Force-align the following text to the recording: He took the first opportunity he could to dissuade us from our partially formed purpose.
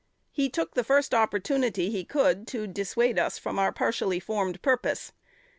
He 0.31 0.49
took 0.49 0.73
the 0.73 0.83
first 0.83 1.13
opportunity 1.13 1.91
he 1.91 2.03
could 2.03 2.47
to 2.47 2.65
dissuade 2.65 3.19
us 3.19 3.37
from 3.37 3.59
our 3.59 3.71
partially 3.71 4.19
formed 4.19 4.59
purpose. 4.63 5.11